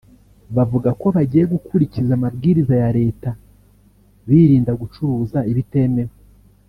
[0.55, 3.29] bavuga ko bagiye gukurikiza amabwiriza ya Leta
[4.27, 6.13] birinda gucuruza ibitemewe